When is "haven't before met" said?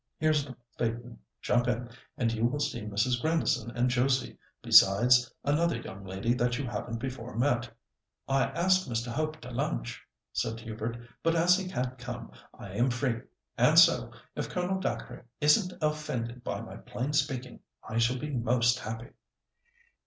6.65-7.69